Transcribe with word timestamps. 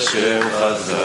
השם 0.00 0.40
חזק, 0.60 0.99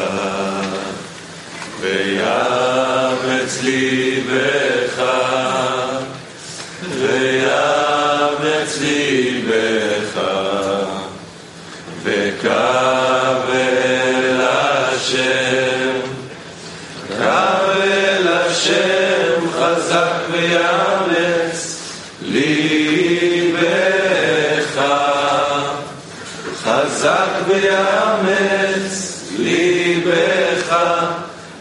חזק 27.05 27.47
ויאמץ 27.47 29.21
ליבך, 29.37 30.75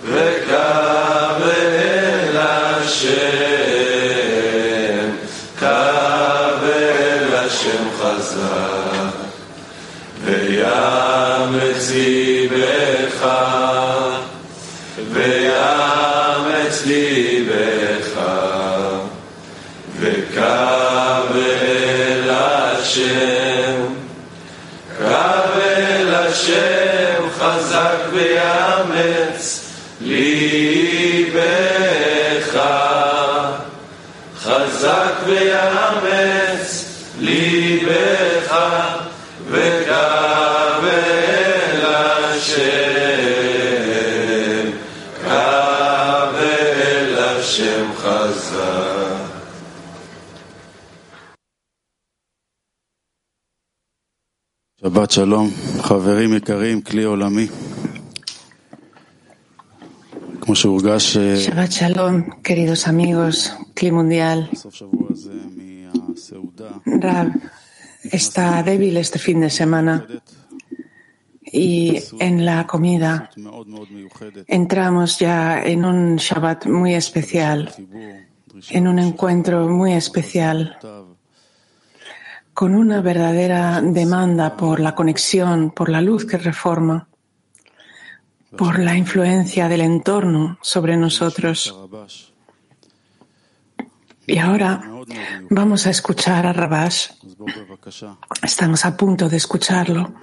וקו 0.05 0.55
אל 1.45 2.37
השם, 2.39 3.11
קו 5.59 5.67
אל 6.65 7.35
השם 7.35 7.85
חזק, 7.99 9.15
ויאמץ 10.25 11.91
ליבך, 11.91 13.27
ויאמץ 15.13 16.87
ליבך, 16.87 18.21
וקו 20.01 20.41
אל 21.35 22.31
השם, 22.31 23.24
שבת 54.81 55.11
שלום, 55.11 55.51
חברים 55.81 56.37
יקרים, 56.37 56.81
כלי 56.83 57.03
עולמי. 57.03 57.47
כמו 60.41 60.57
שהורגש... 60.57 61.17
אה, 61.17 61.37
שבת 61.37 61.73
שלום, 61.73 62.23
queridos 62.45 62.89
amigos, 62.89 63.51
כלי 63.79 63.91
מונדיאל. 63.91 64.41
סוף 64.55 64.75
שבוע 64.75 65.09
זה 65.13 65.33
מהסעודה. 65.57 66.71
רב. 67.03 67.27
está 68.11 68.63
débil 68.63 68.97
este 68.97 69.19
fin 69.19 69.41
de 69.41 69.51
semana 69.51 70.07
y 71.43 72.01
en 72.19 72.45
la 72.45 72.67
comida 72.67 73.31
entramos 74.49 75.19
ya 75.19 75.63
en 75.63 75.85
un 75.85 76.17
Shabbat 76.17 76.67
muy 76.67 76.95
especial, 76.95 77.73
en 78.71 78.89
un 78.89 78.99
encuentro 78.99 79.69
muy 79.69 79.93
especial, 79.93 80.77
con 82.53 82.75
una 82.75 83.01
verdadera 83.03 83.81
demanda 83.81 84.57
por 84.57 84.81
la 84.81 84.95
conexión, 84.95 85.71
por 85.71 85.89
la 85.89 86.01
luz 86.01 86.25
que 86.25 86.39
reforma, 86.39 87.09
por 88.57 88.79
la 88.79 88.97
influencia 88.97 89.69
del 89.69 89.83
entorno 89.83 90.59
sobre 90.61 90.97
nosotros. 90.97 91.75
Y 94.27 94.39
ahora 94.39 94.83
vamos 95.51 95.87
a 95.87 95.91
escuchar 95.91 96.47
a 96.47 96.53
Rabash. 96.53 97.11
Estamos 98.43 98.85
a 98.85 98.97
punto 98.97 99.29
de 99.29 99.37
escucharlo 99.37 100.15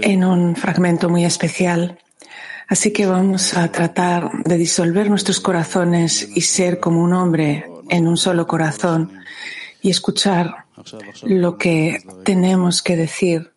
en 0.00 0.24
un 0.24 0.56
fragmento 0.56 1.08
muy 1.08 1.24
especial. 1.24 1.98
Así 2.68 2.92
que 2.92 3.06
vamos 3.06 3.54
a 3.54 3.70
tratar 3.70 4.30
de 4.44 4.56
disolver 4.56 5.10
nuestros 5.10 5.38
corazones 5.40 6.28
y 6.34 6.40
ser 6.40 6.80
como 6.80 7.02
un 7.02 7.12
hombre 7.12 7.66
en 7.88 8.08
un 8.08 8.16
solo 8.16 8.46
corazón 8.46 9.12
y 9.82 9.90
escuchar 9.90 10.64
lo 11.22 11.58
que 11.58 12.02
tenemos 12.24 12.82
que 12.82 12.96
decir. 12.96 13.52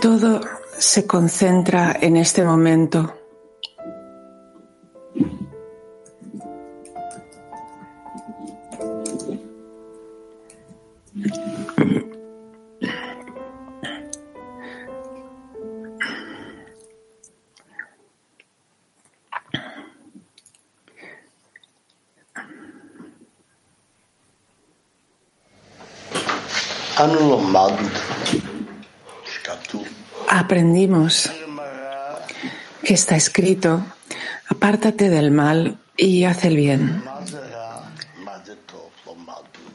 Todo 0.00 0.40
se 0.78 1.06
concentra 1.06 1.96
en 2.00 2.16
este 2.16 2.44
momento. 2.44 3.25
Aprendimos 30.28 31.30
que 32.82 32.94
está 32.94 33.16
escrito, 33.16 33.84
apártate 34.48 35.10
del 35.10 35.30
mal 35.30 35.78
y 35.96 36.24
haz 36.24 36.44
el 36.44 36.56
bien. 36.56 37.04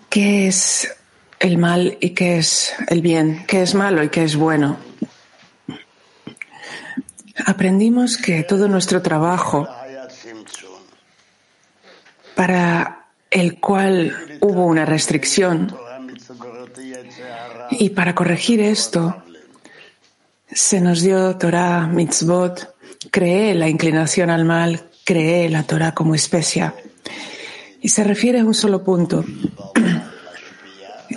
¿Qué 0.09 0.47
es 0.47 0.89
el 1.41 1.57
mal 1.57 1.97
y 1.99 2.11
qué 2.11 2.37
es 2.37 2.73
el 2.87 3.01
bien, 3.01 3.45
qué 3.47 3.63
es 3.63 3.73
malo 3.73 4.03
y 4.03 4.09
qué 4.09 4.23
es 4.23 4.35
bueno. 4.35 4.77
Aprendimos 7.45 8.17
que 8.17 8.43
todo 8.43 8.67
nuestro 8.67 9.01
trabajo 9.01 9.67
para 12.35 13.07
el 13.31 13.59
cual 13.59 14.37
hubo 14.41 14.67
una 14.67 14.85
restricción 14.85 15.75
y 17.71 17.89
para 17.89 18.13
corregir 18.13 18.61
esto 18.61 19.23
se 20.51 20.79
nos 20.79 21.01
dio 21.01 21.37
Torah, 21.37 21.87
mitzvot, 21.87 22.75
creé 23.09 23.55
la 23.55 23.67
inclinación 23.67 24.29
al 24.29 24.45
mal, 24.45 24.83
creé 25.03 25.49
la 25.49 25.63
Torah 25.63 25.93
como 25.93 26.13
especia. 26.13 26.75
Y 27.81 27.89
se 27.89 28.03
refiere 28.03 28.41
a 28.41 28.45
un 28.45 28.53
solo 28.53 28.83
punto, 28.83 29.25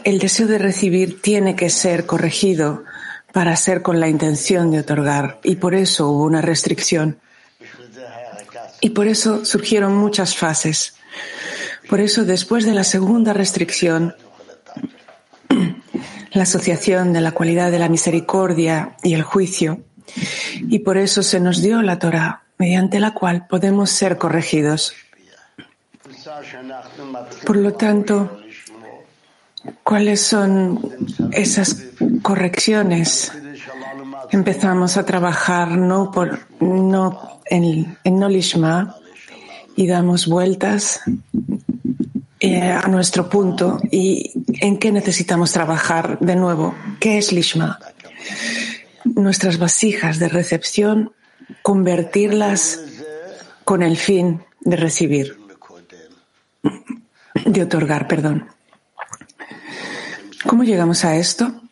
el 0.04 0.18
deseo 0.18 0.46
de 0.46 0.58
recibir 0.58 1.20
tiene 1.20 1.56
que 1.56 1.70
ser 1.70 2.06
corregido 2.06 2.84
para 3.32 3.56
ser 3.56 3.82
con 3.82 3.98
la 4.00 4.08
intención 4.08 4.70
de 4.70 4.80
otorgar 4.80 5.40
y 5.42 5.56
por 5.56 5.74
eso 5.74 6.08
hubo 6.08 6.24
una 6.24 6.40
restricción. 6.40 7.18
Y 8.80 8.90
por 8.90 9.06
eso 9.06 9.44
surgieron 9.44 9.96
muchas 9.96 10.36
fases. 10.36 10.94
Por 11.88 12.00
eso 12.00 12.24
después 12.24 12.64
de 12.64 12.74
la 12.74 12.84
segunda 12.84 13.32
restricción, 13.32 14.14
la 16.32 16.42
asociación 16.42 17.12
de 17.12 17.20
la 17.20 17.32
cualidad 17.32 17.70
de 17.70 17.78
la 17.78 17.88
misericordia 17.88 18.96
y 19.02 19.14
el 19.14 19.22
juicio, 19.22 19.82
y 20.68 20.80
por 20.80 20.98
eso 20.98 21.22
se 21.22 21.40
nos 21.40 21.62
dio 21.62 21.80
la 21.82 21.98
Torah, 21.98 22.42
mediante 22.58 23.00
la 23.00 23.14
cual 23.14 23.46
podemos 23.48 23.90
ser 23.90 24.18
corregidos. 24.18 24.94
Por 27.44 27.56
lo 27.56 27.72
tanto, 27.74 28.40
cuáles 29.82 30.20
son 30.20 30.80
esas 31.32 31.84
correcciones. 32.22 33.32
Empezamos 34.30 34.96
a 34.96 35.04
trabajar 35.04 35.76
no, 35.76 36.10
por, 36.10 36.40
no 36.60 37.40
en, 37.46 37.96
en 38.04 38.18
no 38.18 38.28
lishma 38.28 38.96
y 39.76 39.86
damos 39.86 40.26
vueltas 40.26 41.00
eh, 42.40 42.60
a 42.60 42.86
nuestro 42.88 43.28
punto 43.28 43.80
y 43.90 44.32
en 44.60 44.78
qué 44.78 44.92
necesitamos 44.92 45.52
trabajar 45.52 46.18
de 46.20 46.36
nuevo. 46.36 46.74
¿Qué 47.00 47.18
es 47.18 47.32
lishma? 47.32 47.78
Nuestras 49.04 49.58
vasijas 49.58 50.18
de 50.18 50.28
recepción, 50.28 51.12
convertirlas 51.62 52.80
con 53.64 53.82
el 53.82 53.96
fin 53.96 54.42
de 54.60 54.76
recibir, 54.76 55.38
de 57.44 57.62
otorgar, 57.62 58.08
perdón. 58.08 58.53
¿Cómo 60.46 60.62
llegamos 60.62 61.04
a 61.04 61.16
esto? 61.16 61.62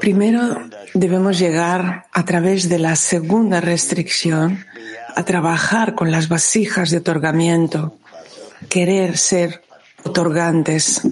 Primero 0.00 0.68
debemos 0.92 1.38
llegar 1.38 2.06
a 2.12 2.24
través 2.24 2.68
de 2.68 2.78
la 2.78 2.94
segunda 2.94 3.60
restricción 3.60 4.66
a 5.14 5.24
trabajar 5.24 5.94
con 5.94 6.10
las 6.10 6.28
vasijas 6.28 6.90
de 6.90 6.98
otorgamiento, 6.98 7.96
querer 8.68 9.16
ser 9.16 9.62
otorgantes. 10.04 11.08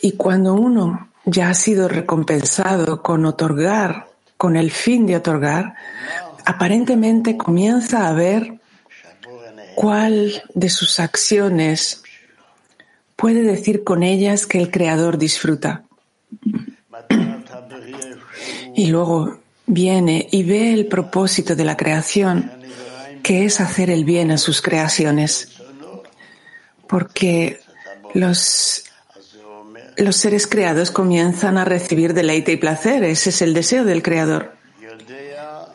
Y 0.00 0.12
cuando 0.12 0.54
uno 0.54 1.08
ya 1.24 1.50
ha 1.50 1.54
sido 1.54 1.88
recompensado 1.88 3.02
con 3.02 3.26
otorgar, 3.26 4.06
con 4.36 4.54
el 4.54 4.70
fin 4.70 5.04
de 5.06 5.16
otorgar, 5.16 5.74
aparentemente 6.44 7.36
comienza 7.36 8.06
a 8.08 8.12
ver 8.12 8.60
cuál 9.74 10.44
de 10.54 10.70
sus 10.70 11.00
acciones 11.00 12.03
puede 13.24 13.40
decir 13.40 13.84
con 13.84 14.02
ellas 14.02 14.44
que 14.44 14.58
el 14.58 14.70
Creador 14.70 15.16
disfruta. 15.16 15.84
Y 18.74 18.88
luego 18.88 19.38
viene 19.64 20.28
y 20.30 20.42
ve 20.42 20.74
el 20.74 20.88
propósito 20.88 21.56
de 21.56 21.64
la 21.64 21.74
creación, 21.74 22.52
que 23.22 23.46
es 23.46 23.62
hacer 23.62 23.88
el 23.88 24.04
bien 24.04 24.30
a 24.30 24.36
sus 24.36 24.60
creaciones. 24.60 25.56
Porque 26.86 27.60
los, 28.12 28.84
los 29.96 30.16
seres 30.16 30.46
creados 30.46 30.90
comienzan 30.90 31.56
a 31.56 31.64
recibir 31.64 32.12
deleite 32.12 32.52
y 32.52 32.58
placer. 32.58 33.04
Ese 33.04 33.30
es 33.30 33.40
el 33.40 33.54
deseo 33.54 33.84
del 33.84 34.02
Creador. 34.02 34.52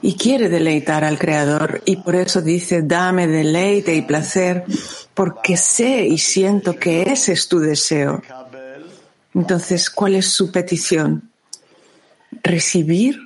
Y 0.04 0.14
quiere 0.18 0.50
deleitar 0.50 1.04
al 1.04 1.18
Creador. 1.18 1.82
Y 1.86 1.96
por 1.96 2.16
eso 2.16 2.44
dice, 2.44 2.84
dame 2.84 3.26
deleite 3.26 3.96
y 3.96 4.04
placer, 4.04 4.66
porque 5.20 5.58
sé 5.58 6.06
y 6.06 6.18
siento 6.18 6.78
que 6.78 7.02
ese 7.02 7.34
es 7.34 7.50
tu 7.50 7.60
deseo. 7.60 8.22
Entonces, 9.36 9.90
¿cuál 9.90 10.16
es 10.16 10.30
su 10.30 10.50
petición? 10.50 11.30
Recibir 12.42 13.20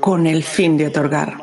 con 0.00 0.26
el 0.26 0.42
fin 0.42 0.78
de 0.78 0.86
otorgar. 0.86 1.36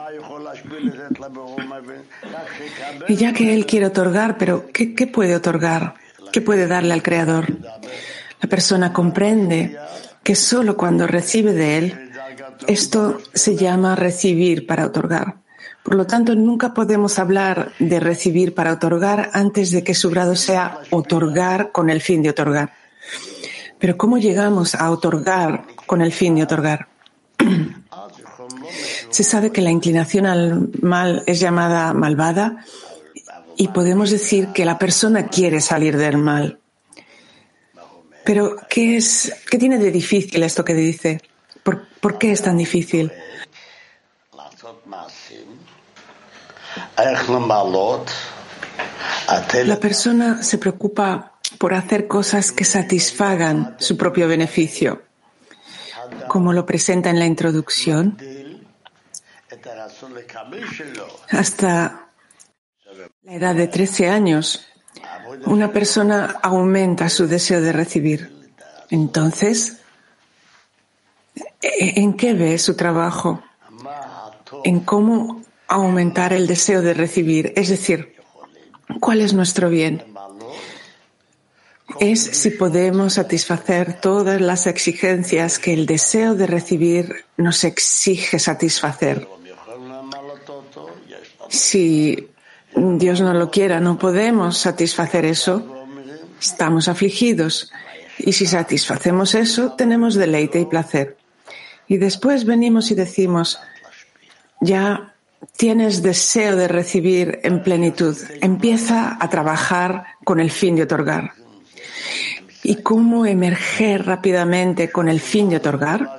Y 3.08 3.16
ya 3.16 3.34
que 3.34 3.54
Él 3.54 3.68
quiere 3.68 3.86
otorgar, 3.86 4.40
pero 4.40 4.66
¿qué, 4.74 5.06
puede 5.06 5.36
otorgar? 5.36 5.94
¿Qué 6.32 6.42
puede 6.42 6.66
darle 6.66 6.96
al 6.96 7.04
Creador? 7.04 7.46
La 8.42 8.50
persona 8.50 8.92
comprende 8.94 9.78
que 10.24 10.34
solo 10.34 10.76
cuando 10.76 11.06
recibe 11.06 11.54
de 11.54 11.78
Él, 11.78 12.12
esto 12.66 13.22
se 13.32 13.56
llama 13.56 13.96
recibir 13.96 14.66
para 14.66 14.88
otorgar. 14.88 15.43
Por 15.84 15.96
lo 15.96 16.08
tanto, 16.08 16.34
nunca 16.34 16.74
podemos 16.74 17.20
hablar 17.20 17.74
de 17.78 18.00
recibir 18.00 18.56
para 18.56 18.72
otorgar 18.72 19.30
antes 19.34 19.72
de 19.72 19.84
que 19.84 19.94
su 19.94 20.10
grado 20.10 20.36
sea 20.36 20.80
otorgar 20.92 21.72
con 21.72 21.90
el 21.90 22.02
fin 22.02 22.24
de 22.24 22.30
otorgar. 22.30 22.74
Pero 23.80 23.98
¿cómo 23.98 24.18
llegamos 24.18 24.76
a 24.76 24.90
otorgar 24.92 25.66
con 25.86 26.02
el 26.02 26.14
fin 26.14 26.36
de 26.36 26.44
otorgar? 26.44 26.88
Se 29.10 29.24
sabe 29.24 29.52
que 29.52 29.62
la 29.62 29.72
inclinación 29.72 30.26
al 30.26 30.70
mal 30.82 31.22
es 31.26 31.42
llamada 31.42 31.94
malvada 31.94 32.66
y 33.58 33.68
podemos 33.68 34.10
decir 34.10 34.48
que 34.54 34.66
la 34.66 34.80
persona 34.80 35.28
quiere 35.28 35.60
salir 35.60 35.98
del 35.98 36.18
mal. 36.18 36.60
Pero, 38.24 38.56
¿qué, 38.70 38.96
es, 38.96 39.34
qué 39.52 39.58
tiene 39.58 39.78
de 39.78 39.92
difícil 39.92 40.42
esto 40.44 40.64
que 40.64 40.74
dice? 40.74 41.22
¿Por, 41.62 41.86
¿Por 42.00 42.18
qué 42.18 42.32
es 42.32 42.42
tan 42.42 42.58
difícil? 42.58 43.12
La 49.66 49.80
persona 49.80 50.44
se 50.44 50.58
preocupa 50.58 51.34
por 51.58 51.74
hacer 51.74 52.08
cosas 52.08 52.52
que 52.52 52.66
satisfagan 52.66 53.76
su 53.80 53.98
propio 53.98 54.28
beneficio. 54.28 55.04
Como 56.28 56.54
lo 56.54 56.66
presenta 56.66 57.10
en 57.10 57.20
la 57.20 57.26
introducción, 57.26 58.18
hasta 61.30 62.10
la 63.24 63.34
edad 63.34 63.56
de 63.56 63.68
13 63.68 64.10
años, 64.10 64.68
una 65.46 65.72
persona 65.72 66.38
aumenta 66.42 67.10
su 67.10 67.28
deseo 67.28 67.62
de 67.62 67.72
recibir. 67.72 68.52
Entonces, 68.90 69.78
¿en 71.62 72.14
qué 72.16 72.34
ve 72.34 72.58
su 72.60 72.76
trabajo? 72.76 73.42
En 74.64 74.82
cómo 74.82 75.42
aumentar 75.74 76.34
el 76.34 76.48
deseo 76.48 76.82
de 76.82 76.94
recibir. 76.94 77.54
Es 77.56 77.70
decir, 77.70 78.16
¿cuál 79.00 79.22
es 79.22 79.34
nuestro 79.34 79.70
bien? 79.70 80.04
Es 82.00 82.22
si 82.22 82.50
podemos 82.52 83.14
satisfacer 83.14 84.00
todas 84.02 84.42
las 84.42 84.68
exigencias 84.68 85.60
que 85.60 85.74
el 85.74 85.86
deseo 85.86 86.36
de 86.36 86.48
recibir 86.48 87.26
nos 87.38 87.64
exige 87.64 88.40
satisfacer. 88.40 89.28
Si 91.50 92.30
Dios 92.76 93.22
no 93.22 93.34
lo 93.34 93.52
quiera, 93.52 93.80
no 93.80 94.00
podemos 94.00 94.58
satisfacer 94.58 95.26
eso, 95.26 95.86
estamos 96.40 96.88
afligidos. 96.88 97.72
Y 98.18 98.34
si 98.34 98.46
satisfacemos 98.46 99.36
eso, 99.36 99.74
tenemos 99.74 100.16
deleite 100.16 100.60
y 100.60 100.66
placer. 100.66 101.18
Y 101.88 101.98
después 101.98 102.46
venimos 102.46 102.92
y 102.92 102.96
decimos, 102.96 103.60
ya 104.62 105.13
tienes 105.56 106.02
deseo 106.02 106.56
de 106.56 106.68
recibir 106.68 107.40
en 107.44 107.64
plenitud, 107.64 108.18
empieza 108.42 109.18
a 109.20 109.30
trabajar 109.30 110.06
con 110.24 110.40
el 110.40 110.52
fin 110.52 110.76
de 110.76 110.84
otorgar. 110.84 111.32
¿Y 112.64 112.78
cómo 112.78 113.26
emerger 113.26 114.06
rápidamente 114.06 114.90
con 114.90 115.10
el 115.10 115.20
fin 115.20 115.50
de 115.50 115.58
otorgar? 115.58 116.18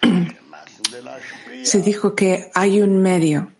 Se 1.62 1.82
dijo 1.82 2.14
que 2.14 2.50
hay 2.54 2.80
un 2.80 3.02
medio. 3.02 3.52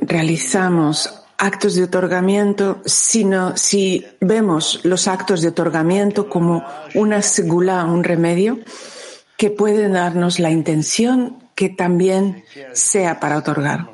Realizamos 0.00 1.22
actos 1.38 1.74
de 1.74 1.84
otorgamiento, 1.84 2.80
sino 2.86 3.56
si 3.56 4.06
vemos 4.20 4.80
los 4.84 5.08
actos 5.08 5.42
de 5.42 5.48
otorgamiento 5.48 6.28
como 6.28 6.64
una 6.94 7.20
segula, 7.20 7.84
un 7.84 8.04
remedio, 8.04 8.60
que 9.36 9.50
puede 9.50 9.88
darnos 9.88 10.38
la 10.38 10.50
intención 10.50 11.41
que 11.62 11.68
también 11.68 12.42
sea 12.72 13.20
para 13.20 13.38
otorgar. 13.38 13.88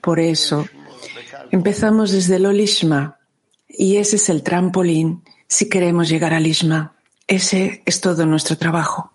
Por 0.00 0.18
eso, 0.18 0.66
empezamos 1.52 2.10
desde 2.10 2.34
el 2.34 2.46
Olishma 2.46 3.20
y 3.68 3.98
ese 3.98 4.16
es 4.16 4.28
el 4.28 4.42
trampolín 4.42 5.22
si 5.46 5.68
queremos 5.68 6.08
llegar 6.08 6.34
al 6.34 6.48
Ishma. 6.48 6.96
Ese 7.28 7.80
es 7.86 8.00
todo 8.00 8.26
nuestro 8.26 8.58
trabajo. 8.58 9.12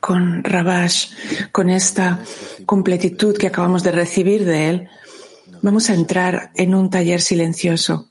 Con 0.00 0.42
Rabash, 0.42 1.12
con 1.52 1.70
esta 1.70 2.18
completitud 2.66 3.36
que 3.36 3.46
acabamos 3.46 3.84
de 3.84 3.92
recibir 3.92 4.44
de 4.44 4.68
él, 4.70 4.88
vamos 5.62 5.90
a 5.90 5.94
entrar 5.94 6.50
en 6.54 6.74
un 6.74 6.90
taller 6.90 7.20
silencioso. 7.20 8.08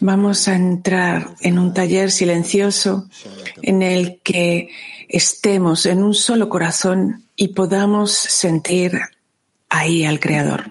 Vamos 0.00 0.48
a 0.48 0.56
entrar 0.56 1.34
en 1.40 1.58
un 1.58 1.72
taller 1.72 2.10
silencioso 2.10 3.08
en 3.62 3.82
el 3.82 4.20
que 4.22 4.70
estemos 5.08 5.86
en 5.86 6.02
un 6.02 6.14
solo 6.14 6.48
corazón 6.48 7.24
y 7.36 7.48
podamos 7.48 8.10
sentir 8.12 8.98
ahí 9.68 10.04
al 10.04 10.18
Creador. 10.18 10.70